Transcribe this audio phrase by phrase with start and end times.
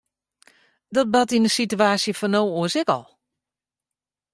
[0.95, 3.05] Dat bart yn de situaasje fan no oars ek al.